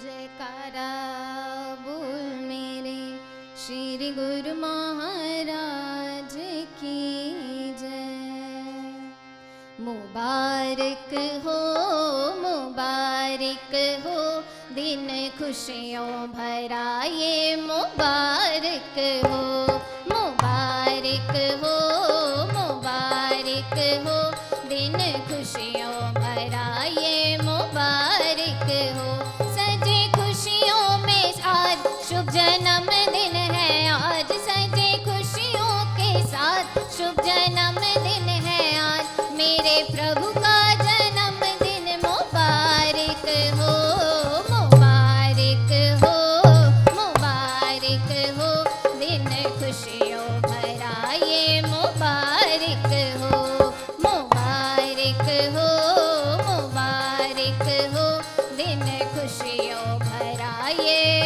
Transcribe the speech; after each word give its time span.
जयकारा 0.00 0.90
बोल 1.84 2.28
मेरे 2.42 3.00
श्री 3.62 4.10
गुरु 4.18 4.54
महाराज 4.60 6.36
की 6.78 7.00
जय। 7.80 8.06
मुबारक 9.84 11.12
हो 11.44 11.58
मुबारक 12.40 13.74
हो, 14.06 14.18
दिन 14.74 15.08
खुशियों 15.38 16.10
भरा 16.32 16.88
ये 17.14 17.56
मुबारक 17.62 18.98
हो। 19.26 19.42
मुबारक 20.14 21.32
हो 21.62 21.76
मुबारक 22.54 23.76
हो, 24.06 24.18
दिन 24.68 24.98
खुशियों 25.28 25.96
भरा 26.14 26.68
ये 26.84 27.09
தாயே 60.70 61.19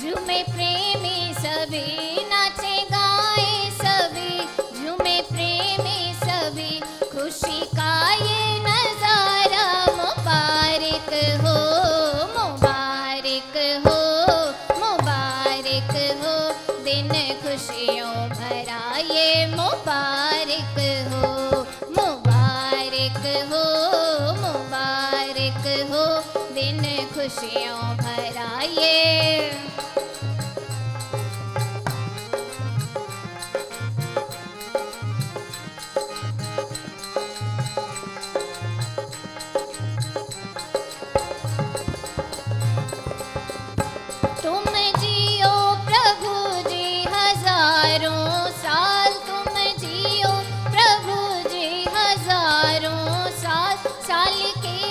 झूमे 0.00 0.42
प्रेमी 0.52 1.32
सभी 1.38 2.24
ना 2.30 2.45
मालिकी 54.26 54.85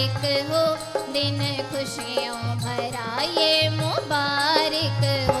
मुबारक 0.00 0.24
हो 0.50 0.62
दिन 1.12 1.40
खुशियों 1.70 2.38
भरा 2.60 3.22
ये 3.22 3.68
मुबारक 3.76 5.04
हो। 5.30 5.39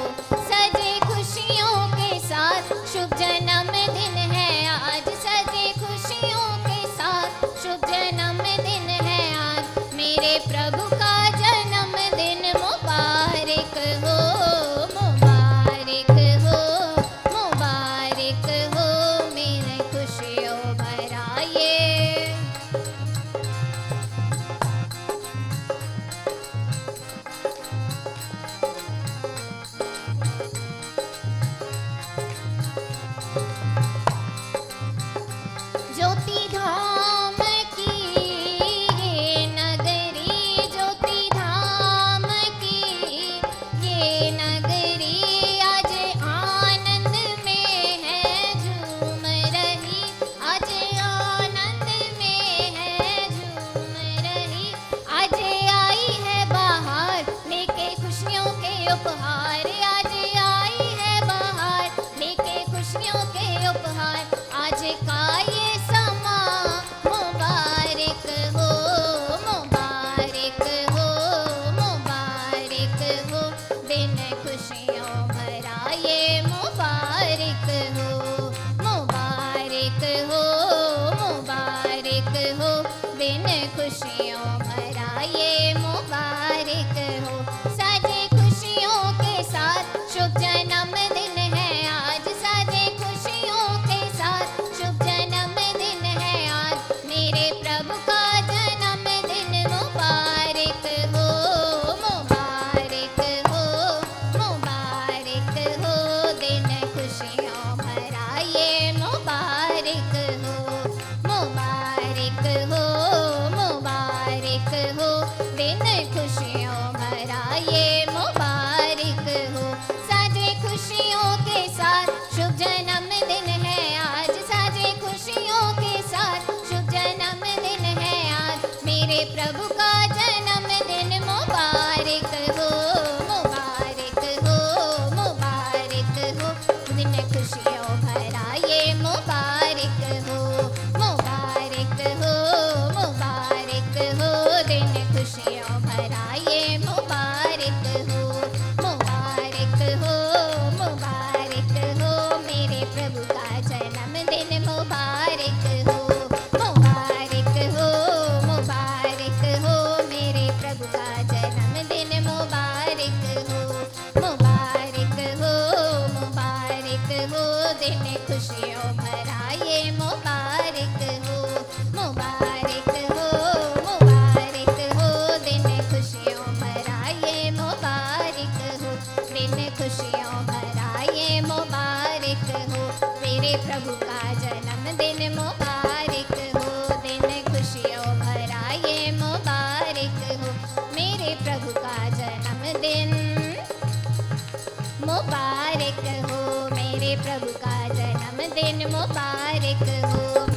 मुबारक 195.00 196.00
हो 196.24 196.40
मेरे 196.76 197.16
प्रभु 197.22 197.52
का 197.62 197.76
जन्मदिन 197.88 198.86
मुबारक 198.92 199.82
हो। 200.04 200.49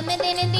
সামনে 0.00 0.16
দিন 0.22 0.59